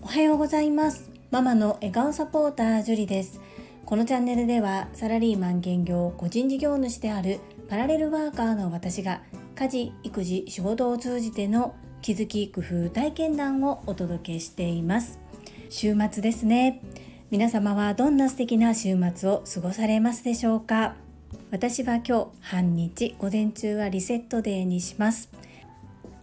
[0.00, 1.10] おはようございます。
[1.32, 3.40] ママの笑顔サポータージュリです。
[3.84, 9.22] このチャンネルではサラリーマン兼業個人事業主であるパラレルワーカーの私が
[9.56, 15.18] 家事育児仕事を通じての気づき工夫体験談をお届けしています。
[15.68, 16.80] 週末ですね。
[17.32, 20.94] 皆様はどんな素敵な週末を過ごされますでしょうか。
[21.50, 25.28] 私は今日半日午前中はリセットデーにします。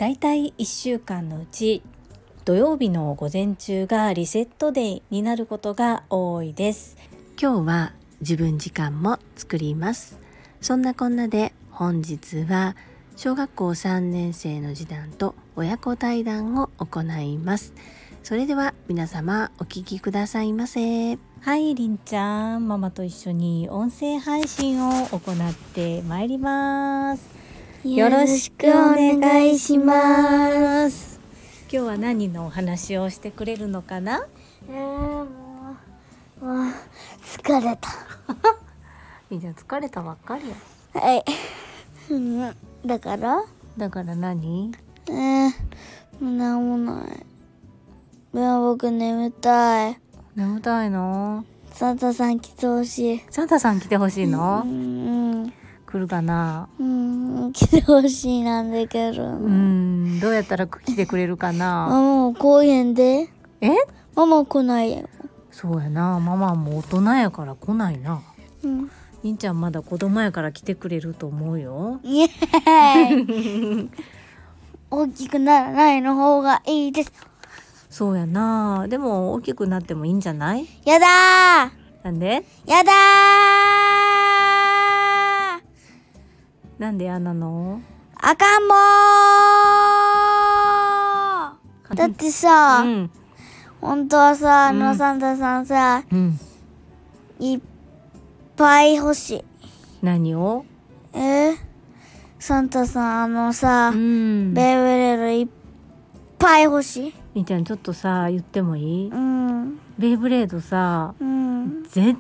[0.01, 1.83] だいたい1週間のうち
[2.43, 6.97] 土曜日の午前中がリセットデーになることが多いです。
[7.39, 10.17] 今日は自分時間も作ります。
[10.59, 12.75] そんなこんなで本日は
[13.15, 17.75] 小学校3年生の児童と親子対談を行います。
[18.23, 21.19] それでは皆様お聞きくださいませ。
[21.41, 22.67] はいりんちゃん。
[22.67, 27.40] ママと一緒に音声配信を行ってまいります。
[27.83, 31.19] よろしくお願いします
[31.63, 34.27] 今日は何のお話をしてくれるのかな？
[34.69, 35.23] えー、も
[36.41, 36.65] う、もう、
[37.25, 37.89] 疲れた。
[39.31, 41.23] いいじゃん疲れたばっかりやはい。
[42.11, 43.43] うん、だから？
[43.77, 44.71] だから何？
[45.09, 45.51] えー、
[46.19, 47.05] もうなんもない。
[48.33, 49.99] でも僕眠たい。
[50.35, 51.45] 眠たいの？
[51.71, 53.21] サンタさん来てほしい。
[53.31, 55.53] サンタさん来てほしいの、うん、
[55.91, 56.69] 来るかな。
[56.79, 59.23] うん、来てほしいなんだけど。
[59.23, 61.87] うんどうやったら来てくれるかな。
[61.89, 63.27] ママ公園で。
[63.59, 63.71] え？
[64.15, 65.09] ママ来ないよ。
[65.51, 66.19] そうやな。
[66.19, 68.21] ママも大人やから来ないな。
[68.63, 68.89] うん。
[69.23, 71.99] りんちゃんまだ子供やから来てくれると思うよ。
[72.03, 73.89] イエーイ。
[74.89, 77.11] 大きくならないの方がいいです。
[77.89, 78.87] そうやな。
[78.87, 80.65] でも大きくなってもいいんじゃない？
[80.85, 82.05] やだー。
[82.05, 82.45] なんで？
[82.65, 83.80] やだー
[86.81, 87.79] なんで嫌なの？
[88.15, 93.11] あかんもーだってさ、うん。
[93.79, 94.79] 本当はさ、あうん。
[94.79, 96.39] のサンタさんさ、うん。
[97.37, 97.59] いっ
[98.57, 99.43] ぱい欲しい。
[100.01, 100.65] 何を？
[101.13, 101.53] え？
[102.39, 104.51] サンタさん、あのさう、ん。
[104.55, 105.47] ベイブレードいっ
[106.39, 107.13] ぱい欲しい。
[107.35, 109.09] りんちゃんちょっとさ言ってもいい？
[109.11, 109.79] うん。
[109.99, 111.83] ベイブレードさうん。
[111.83, 112.19] 全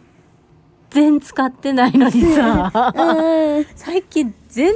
[0.91, 2.71] 然使ってないのにさ。
[2.95, 3.65] うん。
[3.75, 4.75] 最近全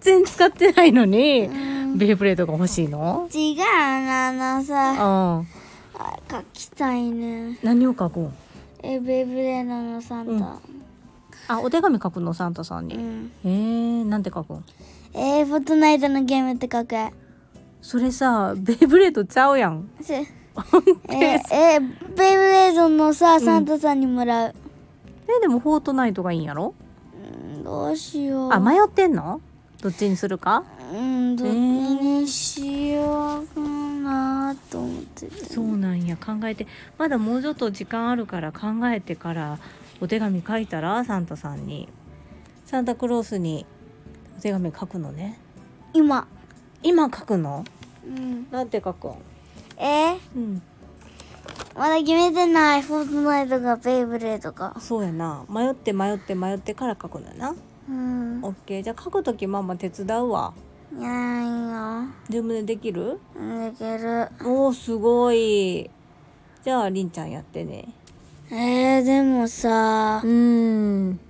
[0.00, 1.50] 然使ってないのに
[1.96, 3.28] ベイブレードが欲しいの？
[3.34, 4.96] 違うな、あのうさ、ん。
[4.98, 5.42] あ
[6.30, 7.58] 書きたいね。
[7.62, 8.32] 何を書こう
[8.82, 10.58] え、ベイブレードのサンタ。
[11.54, 13.32] あお手紙書くのサンタさんに、うん。
[13.44, 14.64] えー、なんて書くん？
[15.12, 16.94] えー、フォートナイトのゲームって書く。
[17.82, 19.90] それさベイブレードちゃうやん。
[20.00, 21.80] せえー、えー、
[22.16, 24.54] ベイブレードのさ、サンタさんにもらう。
[25.36, 26.74] えでもフォートナイトがいいんやろ？
[27.14, 28.52] うん、どうしよう。
[28.52, 29.40] あ迷ってんの？
[29.82, 30.64] どっちにするか？
[30.92, 35.44] うん、どっちにしようかなと思ってて。
[35.44, 36.16] そうなんや。
[36.16, 36.66] 考えて
[36.98, 39.58] まだもうちょっと時間あるから考えてから
[40.00, 41.04] お手紙書いたら？
[41.04, 41.88] サンタさんに。
[42.66, 43.66] サンタクロースに
[44.38, 45.38] お手紙書くのね。
[45.92, 46.26] 今。
[46.82, 47.64] 今書くの？
[48.06, 48.48] うん。
[48.50, 49.14] なんて書くん？
[49.76, 50.12] え？
[50.12, 50.62] ー、うん
[51.76, 52.82] まだ決めてない。
[52.82, 54.76] フォートナイトかベイブレードか。
[54.80, 55.44] そうやな。
[55.48, 57.54] 迷って迷って迷ってから書くのやな。
[57.88, 58.40] うん。
[58.42, 58.82] オッケー。
[58.82, 60.52] じゃあ書くときママ手伝うわ。
[60.98, 62.08] いやいよ。
[62.28, 63.20] 自分でできる？
[63.34, 64.28] できる。
[64.44, 65.88] おーすごい。
[66.64, 67.88] じゃありんちゃんやってね。
[68.50, 71.20] えー、でもさう、ん。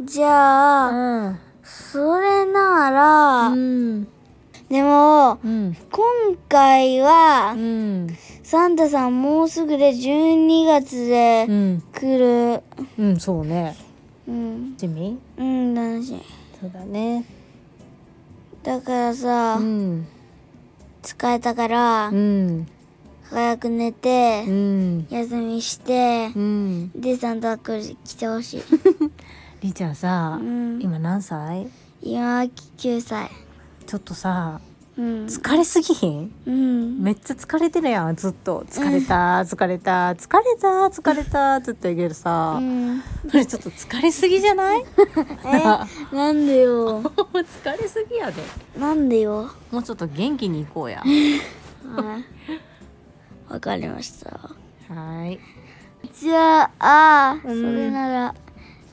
[0.00, 1.38] じゃあ、うん。
[1.62, 4.08] それなら、うん。
[4.70, 5.76] でも、うん。
[5.90, 6.04] 今
[6.48, 8.06] 回はう、ん
[8.42, 12.62] サンタさんもうすぐで12月でうん来る。
[12.98, 13.76] うんそうね
[14.28, 14.76] うん。
[14.76, 16.20] ジミうん、楽しい。
[16.60, 17.24] そうだね
[18.62, 20.06] だからさ、うん
[21.02, 22.68] 疲れたから、うん
[23.24, 28.62] 早く寝てう、ん休みしてう、んで、サンタクロース来てほしい。
[29.62, 30.80] りんちゃんさうん。
[30.82, 31.66] 今何歳？
[32.02, 33.30] 今、9歳。
[33.86, 34.60] ちょっとさ
[34.98, 35.26] うん。
[35.26, 36.32] 疲れすぎひん？
[36.46, 37.02] うん。
[37.02, 43.00] めっちゃ疲れてるやんずっと疲れた疲れた疲れた疲れたずっと言うけどさうん。
[43.00, 44.84] これちょっと疲れすぎじゃない？
[46.12, 47.02] え、なんでよ。
[47.02, 48.42] 疲れすぎやで
[48.78, 49.50] なんでよ。
[49.70, 51.40] もうちょっと元気に行こうや はい。
[53.52, 54.50] わかりました。
[54.94, 55.38] はい
[56.18, 58.34] じゃあ、うんそれなら、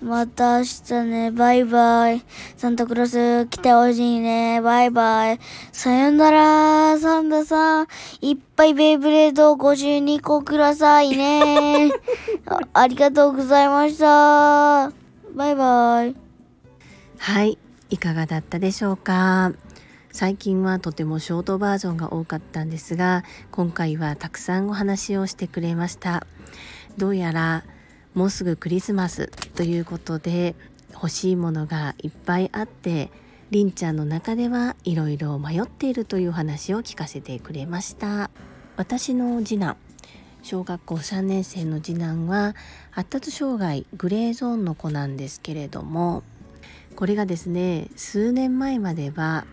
[0.02, 1.32] また明日ね。
[1.32, 2.24] バイバイ。
[2.56, 3.08] サンタクロー
[3.44, 4.62] ス来てほしいね。
[4.62, 5.40] バイバイ。
[5.74, 7.88] さよなら、サンタさん。
[8.22, 11.92] いっぱいベイブレード52個くださいね。
[12.48, 14.92] あありがとうございました。
[15.36, 16.16] バイバイ。
[17.18, 17.58] はい
[17.90, 19.52] いかがだったでしょうか？
[20.12, 26.26] 最近はとてもショートバージョンが多かったんですが今回はたくさんお話をしてくれました
[26.98, 27.64] どうやら
[28.14, 30.56] もうすぐクリスマスということで
[30.94, 33.12] 欲しいものがいっぱいあって
[33.52, 38.30] りんちゃんの中ではいろいろ迷っているという話を聞かせてくれました。
[38.78, 39.76] 私の次男
[40.42, 42.56] 小学校3年生の次男は
[42.92, 46.24] 発達障害グレーゾーンの子なんですけれども
[46.96, 49.46] これがですね数年前までは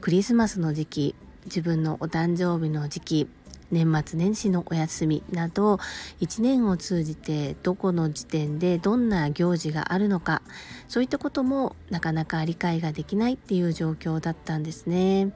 [0.00, 1.14] クリスマスの時期
[1.44, 3.28] 自分のお誕生日の時期
[3.74, 5.80] 年末年始のお休みなど
[6.20, 10.42] 1年を通じてどこの時点でどんな行事があるのか
[10.88, 15.32] そういったこともなかなか理解ができないっていう状況だったんですね。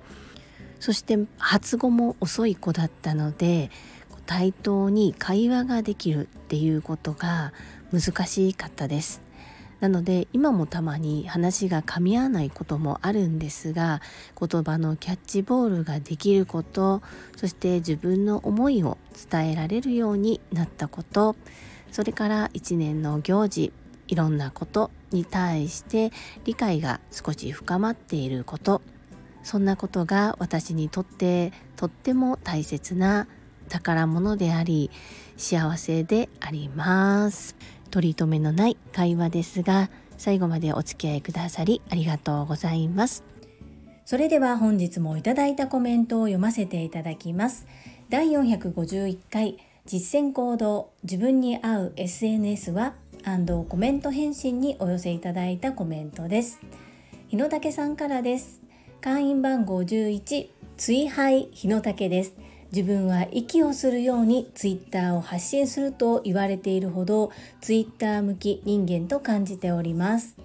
[0.81, 3.71] そして発語も遅い子だったので
[4.27, 7.53] 対等に会話ができるっていうことが
[7.93, 9.28] 難しかったです。
[9.81, 14.01] なので今もたまに話が噛み合わないこともあるんですが
[14.39, 17.01] 言葉のキャッチボールができること
[17.37, 18.99] そして自分の思いを
[19.31, 21.37] 伝えられるようになったこと
[21.93, 23.73] それから一年の行事
[24.09, 26.11] いろんなことに対して
[26.45, 28.83] 理解が少し深まっていること
[29.43, 33.29] そんなことが私にとってとっても大切な
[33.69, 34.91] 宝物であり
[35.37, 37.55] 幸せであります。
[37.89, 43.25] 取り留めのない会話ですが最後までお付き合いくださりありがとうございます。
[44.05, 47.67] それでは本日もいただいたコメントを読ませていただきます。
[48.09, 52.95] 第451回実践行動自分に合う SNS は
[53.69, 56.61] コメント返信にお寄せいただいたコメントです。
[57.29, 58.63] 日野武さんからです。
[59.03, 60.49] 会員番号11
[60.79, 62.33] 追廃日野武です。
[62.73, 70.37] 自分は息をするようにツイッターを発信すると言われているほどツイッター向き人間と感じております。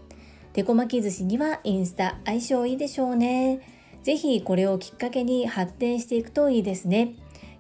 [0.54, 3.62] 手こ巻き寿司にはインスタ相性いいでしょうね。
[4.04, 7.16] ぜひこれをきっかけに発展していくといいですね。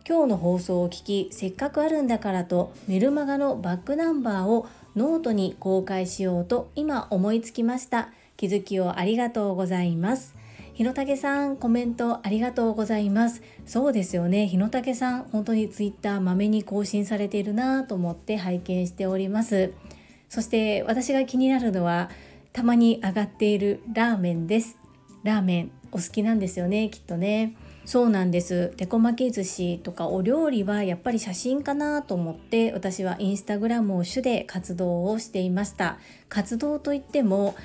[0.07, 8.09] 今日の放送を聞きせっかくあるんだからとメルマガのバックナンバーをノートに公開しようと今思いつきました。
[8.37, 10.32] 気づきをありがとうございます。
[10.73, 19.73] 日野武さんコメントありがとうございますそうですよね日野武さん本当にツイッターまめに更新されているなと思って拝見しております
[20.33, 22.09] そして私が気になるのは
[22.53, 24.77] たまに上がっているラーメンです。
[25.23, 27.55] ラーメンお好きなんですよねきっとね。
[27.85, 28.73] そうなんです。
[28.77, 35.97] デコ巻き寿司とかお料理はやっぱり写真かなと思って私はインスタグラムを主で活動をしていました。
[36.29, 37.55] 活動といっても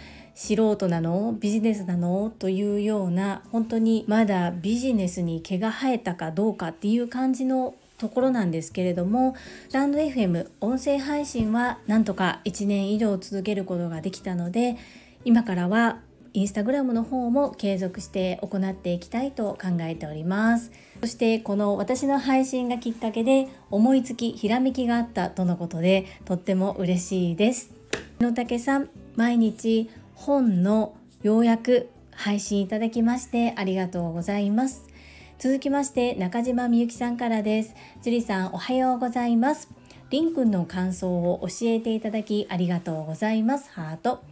[0.40, 1.36] 素人なの？
[1.40, 2.32] ビジネスなの？
[2.38, 9.34] というような本当にまだビジネスに毛が生えたかどうかっていう感じのところなんですけれども
[9.68, 14.76] スタンド FM 音声配信はなんとか1年以上続けることができたので
[15.24, 15.98] 今からは
[16.34, 20.70] インスタグラムの方も継続して行っていきたいと考えております。
[21.00, 27.72] そしてこの私の配信がきっかけで思いつきひらめきがあったとのことでとっても嬉しいです。
[28.20, 34.82] 野竹さん毎日本の要約配信いただきましてありがとうございます。
[35.38, 37.76] 続きまして中島みゆきさんからです。
[38.02, 39.68] 樹里さんおはようございます。
[40.10, 43.70] りんくんの感想を教えていただきありがとうございます。
[43.70, 44.24] ハート。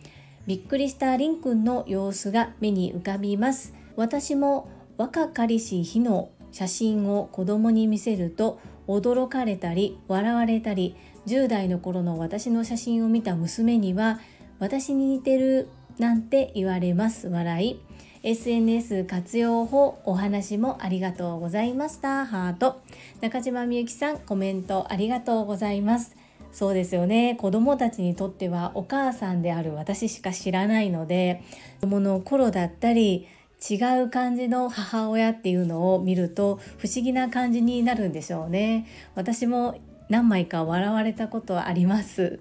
[0.49, 3.73] びっくりしたりんくんの様子が目に浮かびます。
[3.95, 10.97] 私も若かりし日の写真を子供に見せると驚かれたり笑われたり
[11.29, 14.19] 10代の頃の私の写真を見た娘には
[14.59, 17.29] 私に似てるなんて言われます。
[17.29, 17.81] 笑い。
[18.23, 22.27] SNS 活用法お話もありがとうございました。
[22.27, 22.83] ハート。
[23.21, 26.17] 中島みゆきさんコメントありがとうございます。
[26.53, 27.37] そうですよね。
[27.37, 31.43] 子供たちにとってはお母さんである私しか知らないので
[31.81, 33.29] 子供の頃だったり
[33.71, 38.87] 違う感じの母親っていうのを見ると不思議な感じになるんでしょうね。
[39.15, 42.41] 私も何枚か笑われたことはあります。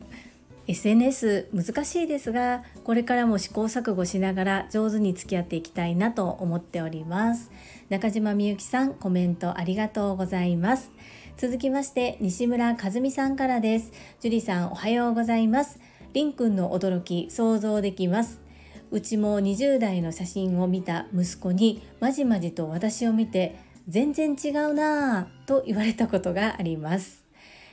[0.67, 7.51] SNS 難しいですがこれからも試行錯誤しながら上手に付き合っていきたいなと思っております。
[7.89, 10.91] 中島みゆきさんコメントありがとうございます。
[11.37, 13.91] 続きまして西村和美さんからです。
[14.21, 15.79] 樹里さんおはようございます。
[16.13, 18.41] りんくんの驚き想像できます。
[18.89, 27.24] うちも20代の写真を見た息子にまじまじと私を見て全然違うなぁと言われたことがあります。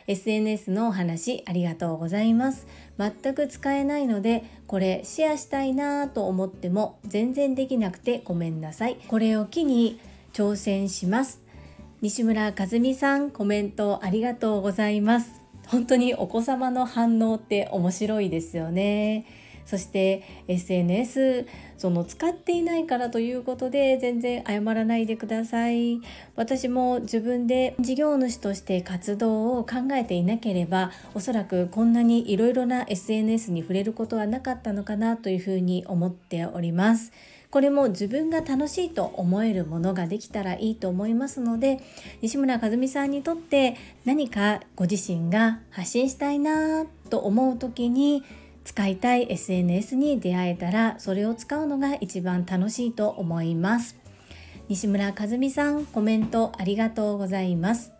[0.07, 2.67] SNS のお話ありがとうございます。
[2.99, 8.97] 全く使えないのでこれシェアしたいなと思っても全然できなくてごめんなさい。
[9.09, 10.01] これを機に
[10.33, 11.41] 挑戦します。
[12.01, 15.43] 西村和美さんコメントありがとうございます。
[15.69, 19.25] 本当にお子様の反応って面白いですよね。
[19.66, 21.47] そして SNS
[21.78, 26.00] その使っていないからということで全然謝らないでください。
[26.37, 37.12] 私も自分で事業主として活動を考えていなければおそらくこんなにいろいろな SNS に触れることはなかったのかなというふうに思っております。
[37.52, 41.81] これも自分が楽しいと思えるものができたらいいと思いますので
[42.23, 43.76] 西村和美さんにとって
[44.07, 48.25] 何かご自身が発信したいなと思う時に
[48.64, 53.97] 使いたい SNS に出会えたらそれを使うのが一番楽しいと思います。
[54.69, 57.92] 西村和美さんコメントありがとうございます。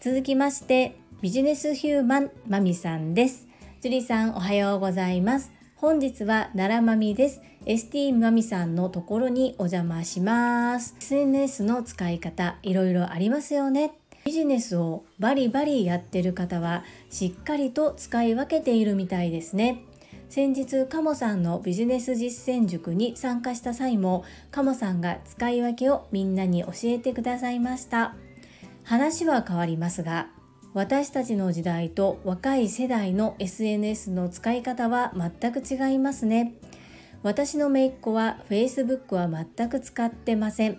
[0.00, 3.46] 続きましてビジネスヒューマンまみさんです。
[3.80, 5.52] 樹里さんおはようございます。
[5.76, 7.40] 本日は奈良まみです。
[7.64, 10.96] ST まみさんのところにお邪魔します。
[10.98, 13.92] SNS の使い方いろいろありますよね。
[14.24, 19.84] ビジネスをバリバリやってる方はしっかりと使い分けているみたいですね。
[20.28, 28.14] 先日カモさんのビジネス実践塾に参加した際もカモさんが使い分けをみんなに教えてくださいました。
[28.84, 30.28] 話は変わりますが
[30.74, 36.54] 私たちの時代と若い世代の SNS の使い方は全く違いますね。
[37.22, 40.78] 私の姪っ子は Facebook は全く使ってません。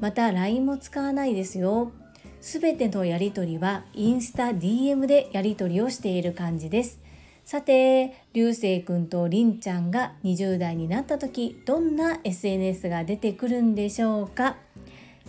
[0.00, 1.92] また LINE も使わないですよ。
[2.40, 7.00] すべてのやり取りはインスタ DM でやり取りをしている感じです。
[7.44, 14.56] さて、流星くんとりんちゃんが20代になった時、どんな SNS が出てくるんでしょうか？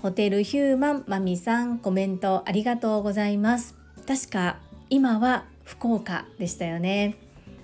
[0.01, 3.75] ホテルヒューマンまみさん、コメントありがとうございます。
[4.07, 7.15] 確か、今は福岡でしたよね。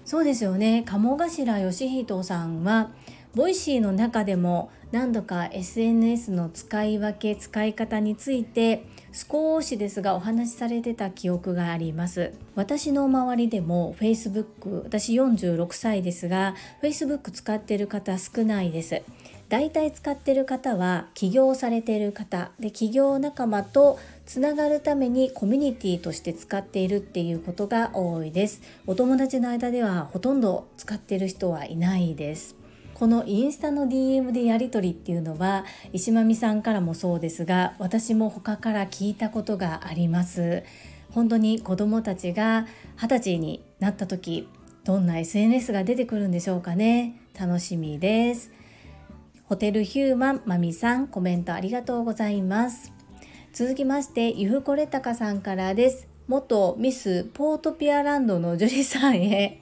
[0.06, 0.84] そうですよね。
[0.86, 2.92] 鴨頭義人さんは、
[3.36, 8.86] ボイシーの中でも何度か SNS の使い分け使い方について
[9.18, 12.34] 少しですがお話しされてた記憶があります。
[12.54, 19.02] 私の周りでも Facebook 私46歳ですが Facebook 使ってる方少ないです。
[19.50, 22.52] 大体使ってる方は起業されてる方。
[22.60, 23.98] で起業仲間と
[24.28, 28.62] つながるためにコミュニティとして使っているっていうことが多いです。
[28.86, 32.57] お友達の間ではほとんど使ってる人はいないです。
[32.98, 40.63] このインスタの DM でやり取りっていうのは石間美さんからもそうですが私も他から聞いたことがあります。
[41.12, 44.50] 本当に子どもたちが二十歳になった時
[44.84, 47.22] どんな SNS が出てくるんでしょうかね。
[47.39, 48.51] 楽しみです。
[49.44, 52.92] ホテルヒューマンまみさんコメントありがとうございます。
[53.54, 56.08] 続きましてゆふこれたかさんからです。
[56.27, 59.62] 元ミスポートピアランドの樹里さんへ。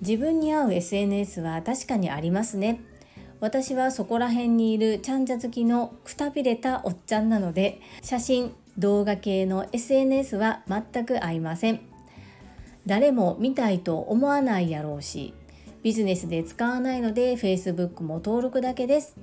[0.00, 2.80] 自分に合う SNS は確かにありますね。
[3.40, 11.80] 私はそこら辺にいるちゃんじゃ好きのくたびれたおっちゃんなので写真動画系の SNS は全く合いません。
[12.86, 15.34] 誰も見たいと思わないやろうし
[15.82, 19.16] ビジネスで使わないので Facebook も登録だけです。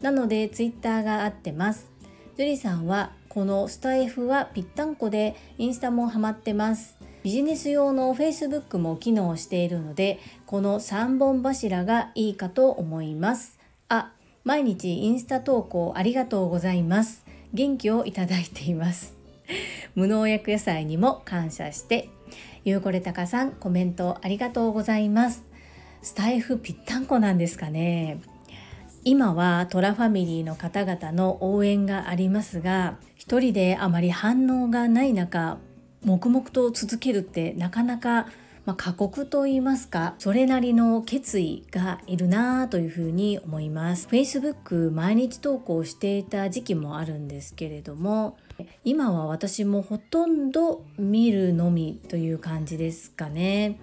[0.00, 1.90] なので Twitter が合ってます。
[2.36, 6.96] 樹里さんはこのスタイフはぴったんこでインスタもハマってます。
[7.22, 13.58] ビジネス用の Facebook も機能しているのでこの3本柱がいいかと思います。
[13.88, 14.12] あ
[14.44, 17.24] 毎日インスタ投稿ありがとうございます。
[17.52, 19.14] 元気をいただいています。
[19.94, 22.08] 無農薬野菜にも感謝して。
[22.64, 25.44] ゆうこれたかさんコメントありがとうございます。
[26.02, 28.20] スタイフぴったんこなんですかね。
[29.04, 35.58] 今はトラファミリーの方々の応援がありますが一人であまり反応がない中
[36.04, 38.26] 黙々と続けるってなかなか、
[38.64, 44.08] まあ、過酷と言いますかそれなりの決意がいるなというふうに思います。
[44.08, 48.36] Facebook 毎日投稿していた時期もあるんですけれども
[48.84, 53.78] 今は私もほとんど見るのみという感じですかね。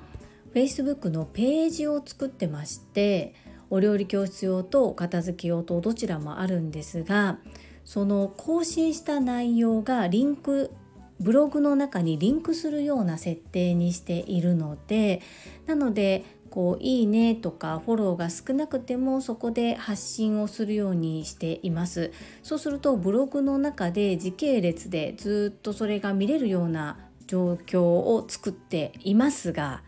[0.54, 3.36] Facebook のページを作ってまして
[3.70, 7.38] お料理教室用と片付け用とどちらもあるんですが
[7.86, 10.72] その更新した内容がリンク
[11.20, 15.22] ブログの中にリンクするような設定にしているので
[15.66, 22.12] なのでこういいねとかフォローが少なくてもそこで発信をするようにしています。
[22.42, 26.98] そうするとブログの中で時系列でずっとそれが見れるような
[27.28, 29.84] 状況を作っていますが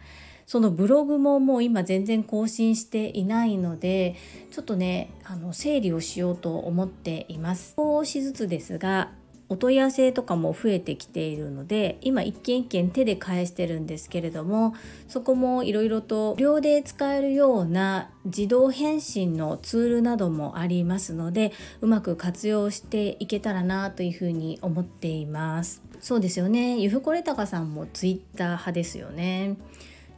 [0.45, 4.15] そのブログももう今全然更新していないので
[4.51, 7.73] ちょっとねあの整理をしようと思っています。
[7.77, 9.11] 少しずつですが
[9.51, 14.73] お問い合わせとかも増えてきているので今一件一件手で返してるんですけれども
[15.09, 25.83] そこもいろいろと無料で使えるような自動返信のツールなどもありますのでうまく活用していけたらなというふうに思っています。
[25.99, 26.79] そうですよね。
[26.79, 29.57] ゆふこれたかさんもツイッター派ですよね。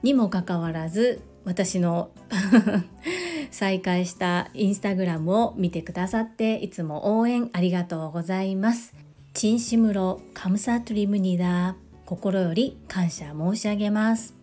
[0.04, 2.12] にもかかわらず私の
[3.50, 9.03] 再開したインスタグラムを見てくださっていつも応援ありがとうございます。
[9.34, 11.76] チンシムロカムサトリムニダ
[12.06, 14.36] 心より感謝申し上げます。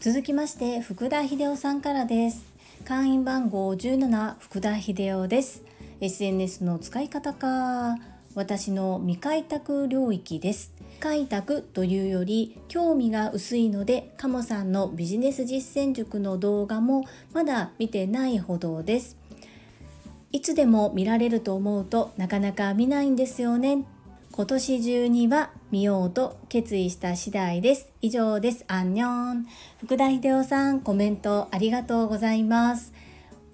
[0.00, 2.46] 続きまして福田秀夫さんからです。
[2.84, 5.64] 会員番号17福田秀夫です。
[6.00, 7.96] SNS の使い方か。
[8.36, 10.72] 私の未開拓領域です。
[11.00, 19.16] 開拓というより興味が薄いのでカモさんのビジネス実践塾の動画もまだ見てないほどです。
[20.30, 23.84] いつでも見られると思うとなかなか見ないんですよね。
[24.36, 27.90] 今年中には見ようと決意した次第です。
[28.02, 28.66] 以上です。
[28.68, 29.46] アンニョン。
[29.78, 32.92] 福田秀夫さんコメントありがとうございます。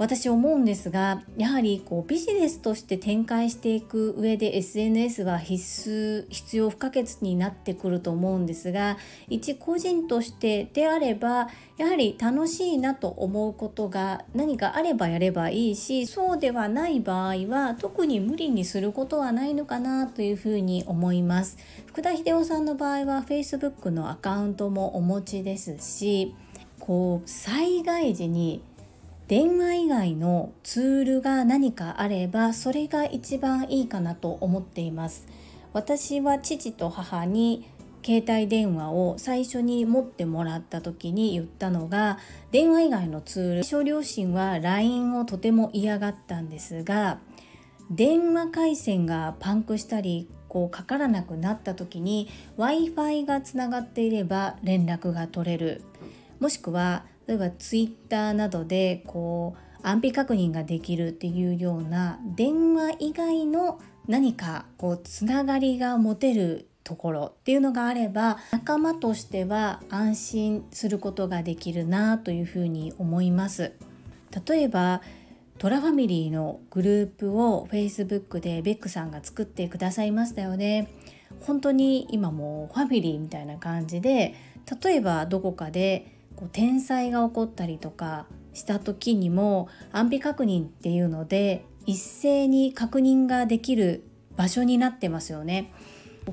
[0.03, 8.97] 私思うんですがやはりこうビジネスとして展開していく上で SNS は必須必要不可欠になってくると思うんですが
[9.29, 21.59] 一個人としてであればやはり楽しいなと思うことが何かあればやればいいしそうではない場合は特に無理にすることはないのかなというふうに思います。
[21.87, 26.35] 福田秀夫さんの場合は Facebook のアカウントもお持ちですし
[26.81, 28.63] こう災害時に
[29.33, 35.27] 電話以外のツールが何かあればそれが一番いいかなと思っています。
[35.73, 37.67] 私は父と母に
[38.05, 42.19] 携帯電話を最初に持ってもらった時に言ったのが
[42.51, 47.19] 電話以外のツール小両親は LINE をとても嫌がったんですが
[47.91, 55.81] 電話回線がパンクしたりこうかからなくなった時に w i f i がつながっていれば連絡が取れる。
[56.39, 73.73] もしくは例えばツイッターなどでこう安否確認ができるっていうような電話以外の何かこうつながりが持てるところっていうのがあれば仲間としては安心することができるなというふうに思います。
[74.47, 75.03] 例えば
[75.59, 80.89] トラファミリーのグループを Facebook でベックさんが作ってくださいましたよね。
[81.41, 84.35] 本当に今もファミリーみたいな感じで
[84.83, 94.03] 例えばどこかでこう天災が起こったりとかした時にも安否確認っていうので一斉に確認ができる
[94.37, 95.73] 場所になってますよね。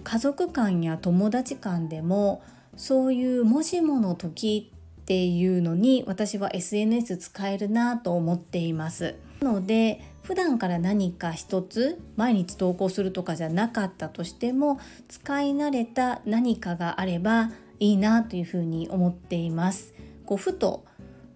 [0.04, 2.42] 家族間や友達間でも
[2.76, 9.16] そういうもしもの時っていうのに私は SNS 使えるなと思っています。
[9.42, 19.99] なので普段から何か一つ毎日投稿するとかじゃなかったとしても使い慣れた何かがあればいいなというふうに思っています。
[20.30, 20.86] こうふと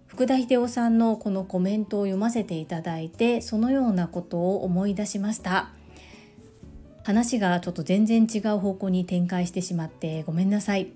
[0.06, 5.72] 福田秀夫さんのこのコメントを読ませていただいてそのようなことを思い出しました。
[7.04, 10.92] 話がちょっと全然違う方向に展開してしまってごめんなさい。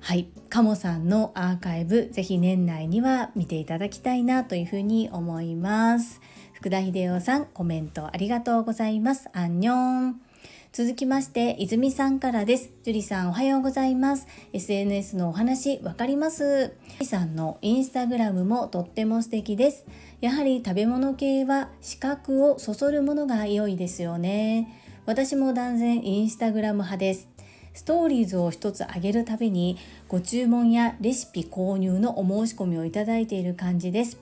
[0.00, 0.28] はい。
[0.50, 6.20] カモさんのアーカイブぜひ年内には見ていただきたいなというふうに思います。
[6.52, 9.30] 福田秀夫さんコメントありがとうございます。
[9.32, 10.25] アンニョン。
[10.72, 12.70] 続きまして、泉さんからです。
[12.84, 14.26] 樹里さんおはようございます。
[14.52, 16.74] SNS のお話わかります？
[16.98, 19.86] 樹里さんのインスタグラムもとっても素敵です。
[20.20, 24.68] やはり食べ物系は視覚をそそるものが良いですよね。
[25.06, 27.28] 私も断然インスタグラム派です。
[27.72, 34.18] ストーリーズを一つ上げるたびにご注文やレシピ購入のお申し込みをいただいている感じです。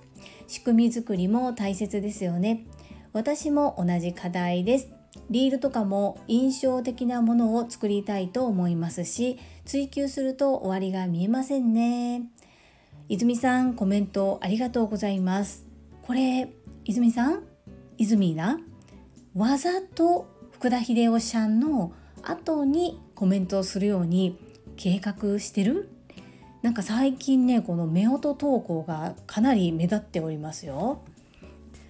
[0.47, 2.65] 仕組み作りも大切ですよね。
[3.13, 4.89] 私も同じ課題です。
[5.31, 12.23] リールとかも印象的なものを作りたいと思いますし追求すると終わりが見えませんね。
[13.09, 15.67] 泉さんコメントありがとうございます。
[16.03, 16.49] これ
[16.85, 17.45] 泉さん？
[17.99, 18.61] 泉な？
[19.35, 24.39] わざと福田秀夫ちゃんの後にコメントをするように
[24.77, 25.91] 計画してる？
[26.63, 31.03] なんか最近ねこの夫婦投稿がかなり目立っておりますよ。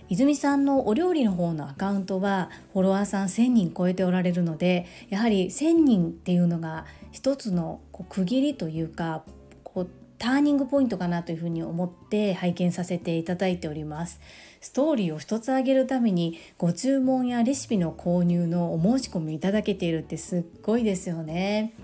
[0.08, 9.22] 泉さんのお料理の方のアカウントはフォロワーさん1000人超えておられるのでやはり1000人っていうのが一つのこう区切りというか
[9.62, 9.88] こう
[10.18, 14.20] ターニングポイントかなというふうに思って拝見させていただいております。
[14.60, 21.74] ストーリーを一つ上げるためにご注文やレシピの購入のお申し込みいただけているってすっごいですよね。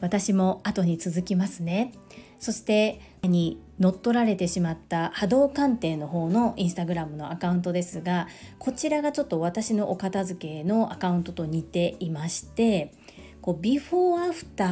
[0.00, 1.92] 私も後に続きますね。
[2.38, 8.28] そしてに乗っ取られてしまった波動鑑定の方のインスタグラムのアカウントですが
[8.58, 12.92] こちらがちょっと私のお片付けのアカウントと似ていまして
[13.40, 14.64] こうビフォーアフタ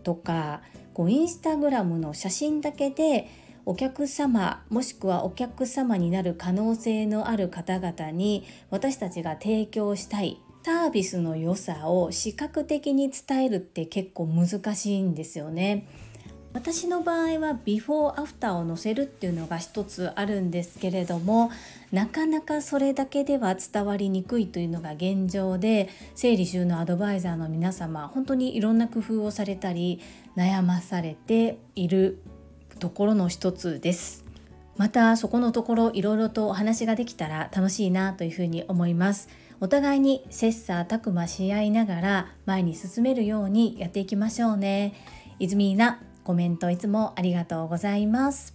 [0.00, 0.62] ーとか
[0.94, 3.28] こうインスタグラムの写真だけで
[3.66, 15.86] お客様もしくはお客様になる可能性のある方々に私たちが提供したいサービスの良さを視覚的に伝えるって結構難しいんですよね。
[16.52, 21.50] 私の場合はビフォーアフターを載せるっていうのが一つあるんですけれども
[21.92, 30.00] なかなかそれだけでは伝わりにくいというのが現状で整理収納アドバイザーの皆様本当にいろんな工夫をされたり
[30.36, 32.20] 悩まされている
[32.80, 34.24] ところの一つです。
[34.76, 39.28] またそこのところいろいろとお話ができたら楽しいなというふうに思います。
[39.60, 44.94] お互いに切磋琢磨し合いながら前に進めるようにやっていきましょうね。
[45.38, 48.54] 泉なコメントいつもありがとうございます。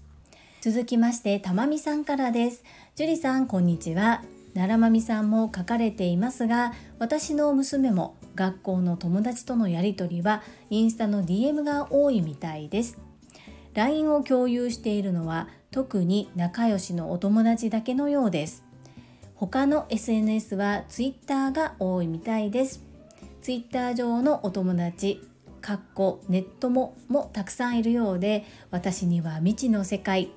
[0.62, 2.64] 続きましてたまみさんからです。
[2.96, 4.24] 樹里さんこんにちは。
[4.54, 12.98] 奈良まみさんも書かれていますが私の娘も学校の友達とのやり取りはインスタの DM が多いみたいです。
[13.74, 18.64] LINE を共有しているのは特に仲良しのお友達だけのようです。
[19.36, 22.82] 他の SNS は Twitter が多いみたいです。
[23.42, 25.22] Twitter 上のお友達
[25.66, 30.30] かっこネットももたくさんいるようで私には未知の世界。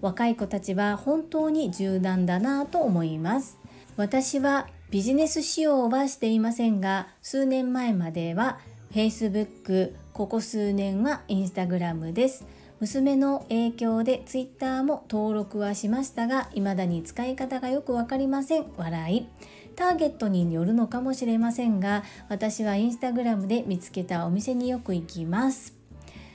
[0.00, 3.58] 若い子たちは本当に柔軟だなと思います。
[3.96, 8.58] 私はビジネス仕様はしていませんが数年前までは
[8.92, 12.44] Facebook ここ数年は Instagram です。
[12.80, 18.66] 娘の影響で Twitter も登録はしましたが未だに使い方がよく分かりません。
[18.76, 19.28] 笑い。
[19.72, 25.74] ターゲットによるのかもしれませんが私はインスタグラムで見つけたお店によく行きます。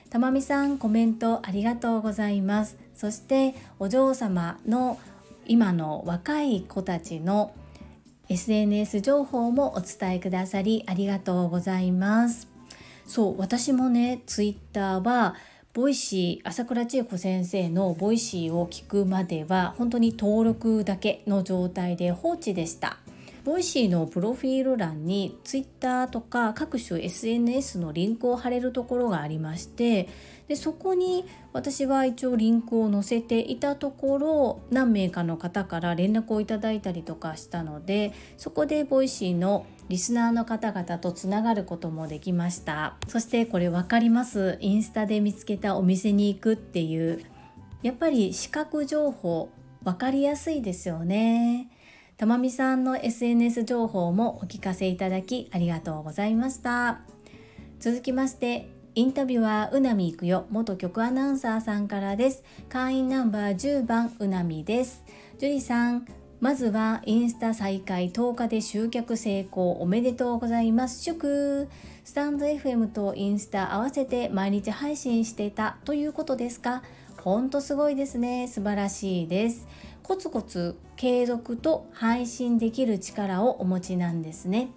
[0.10, 2.78] たまみさんコメントありがとうございます。
[2.96, 5.00] そしてお嬢様の
[5.46, 7.54] 今の若い子たちの
[8.30, 12.48] SNS 情報もお伝えくださりありがとうございます。
[13.06, 15.36] そう私もねツイッターは
[15.74, 22.98] ボイシー朝倉千恵子先生のボイシーを聞くまでは本当に登録だけの状態で放置でした。
[23.48, 30.10] ボイシーのプロフィール欄に Twitter とか各種 SNS のリンクを貼れるところがありまして
[30.50, 42.98] でそこに私は一応リンクを載せていたところ何名かの方から連絡をいただいたりとかしたのでそこでボイシーのリスナーの方々とつながることもできました。
[43.08, 44.58] そしてこれ分かります？
[44.60, 47.24] インスタで見つけたお店に行くっていう。
[47.82, 49.50] やっぱり視覚情報
[49.86, 51.70] 分かりやすいですよね。
[52.18, 57.02] たまみさんの SNS 情報もお聞かせいただきありがとうございました。
[57.80, 62.44] 続きましてインタビュアーうなみいくよ元局アナウンサーさんからです。
[62.70, 65.04] 会員ナンバー10番うなみです。
[65.38, 66.08] 樹里さん
[66.40, 71.04] まずはインスタ再開10日で集客成功おめでとうございます。
[71.04, 71.70] 祝。
[72.04, 76.82] スタンド FM とインスタ合わせて毎日配信していたということですか？
[77.22, 78.48] ほんとすごいですね。
[78.48, 79.68] 素晴らしいです。
[80.08, 84.70] コツコツ継続と配信できる力をお持ちなんですね。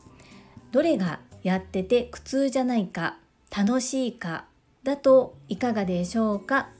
[0.73, 3.17] どれがやってて苦痛じゃないか、
[3.57, 4.47] 楽しいか、
[4.83, 6.71] だといかがでしょうか？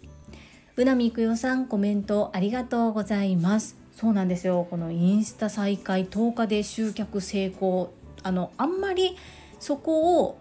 [0.75, 3.77] うなみくよさんコメントありがとうございます。
[3.93, 4.67] そうなんですよ。
[4.69, 7.93] このインスタ再開10日で集客成功。
[8.25, 9.17] あの、あんまり
[9.61, 10.41] そこを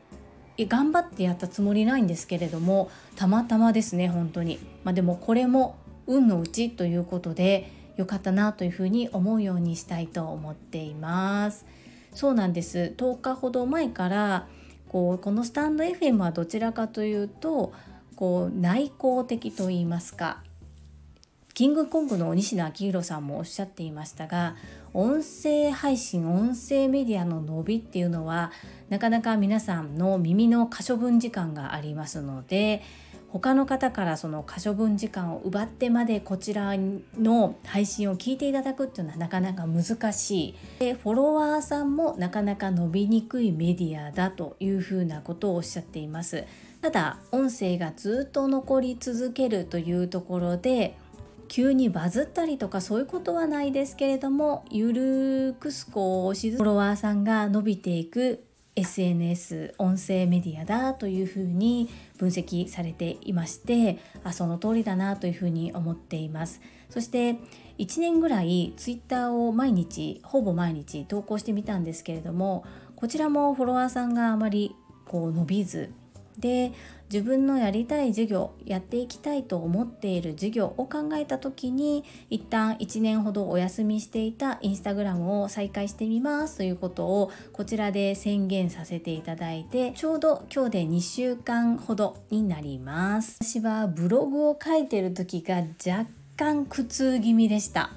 [0.57, 4.57] 頑張ってやったつもりないんですけれども、たまたまですね、本当に。
[4.83, 5.75] まあでもこれも
[6.07, 11.65] 運のうちということで、良かったなというふうに思うようにしたいと思っています。
[12.13, 12.93] そうなんです。
[12.97, 14.47] 10日ほど前から
[14.87, 17.73] こうこのスタンド FM はどちらかというと
[18.15, 20.41] こう内向的と言いますか。
[21.59, 24.55] キングコングの西野昭弘さんもおっしゃっていましたが
[24.93, 28.53] 音声配信音声メディアの伸びっていうのは
[28.87, 32.81] なかなか皆さんの耳の可処分時間がありますので
[33.27, 40.55] 他の方からその可処分時間を奪ってまでこちらの配信を聞いていただくっていうのはなかなか難しい。
[40.79, 46.45] でフォロワーさんもなかなか伸びにくいメディアだというふうなことをおっしゃっています。
[46.81, 50.95] ただ音声がずっと残り続けるというところで
[51.49, 66.61] 急にバズったりとかそういうことはないですけれどもゆるーく少しずつフォロワーさんが伸びていく SNS 音声メディアだというふうに分析されていましてあその通りだなというふうに思っています。
[66.89, 67.35] そして
[67.77, 75.91] 1年ぐらい Twitter を毎日ほぼ毎日投稿してみたんですけれどもこちらもフォロワーさんがあまりこう伸びず
[76.37, 76.71] で
[77.11, 93.37] 自分のやりたい授業やっていきたいと思っている授業を考えた時に一旦1年ほどお休みしていたインスタグラムを再開してみますということをこちらで宣言させていただいてちょうど今日で2週間ほどになります。
[93.41, 97.91] 私はブログを書いてる時が若干苦痛気味でした。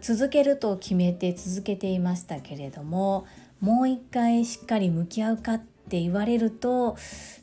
[0.00, 3.26] 続けると決めて続けていましたけれども
[3.60, 6.96] もう一回しっかり向き合うかっって言われると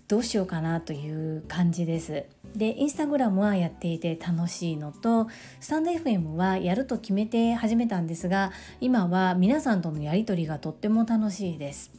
[0.08, 2.24] どうしようかなという感じです。
[2.56, 5.28] でインスタグラムはやっていて楽しいのと
[5.60, 11.92] スタンド FM はやると決めて始めたんですが今は皆さんとのやり取りがとっても楽しいです。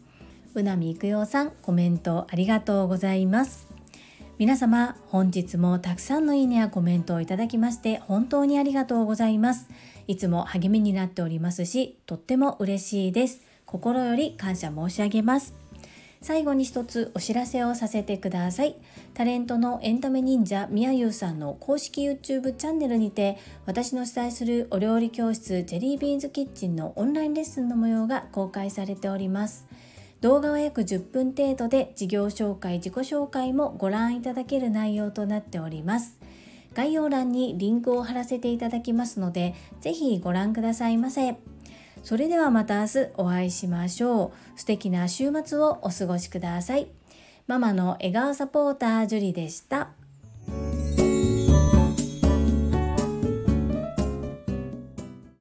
[0.54, 3.68] うなみいくようさんコメントありがとうございます。
[4.38, 9.68] 皆様本日もたくさんのいいねやコメントをいただきまして本当にありがとうございます。
[10.06, 13.42] いつも励みになっておりますしとっても嬉しいです。
[13.66, 15.67] 心より感謝申し上げます。
[16.20, 18.76] 最後に一つお知らせをさせてください。
[19.14, 29.66] タレントのエンタメ忍者みやゆうさんの公式 YouTube チャンネルにて私の主催するお料理教室ジェリービーンズキッチンのオンラインレッスンの模様が公開されております。
[30.20, 36.18] 動画は約10分程度で事業紹介自己紹介もご覧いただける内容となっております。
[36.74, 41.36] 概要欄にリンクを貼らせていただきますのでぜひご覧くださいませ。
[42.02, 44.58] それではまた明日お会いしましょう。
[44.58, 46.88] 素敵な週末をお過ごしください。
[47.46, 49.97] ママの笑顔サポータージュリでした。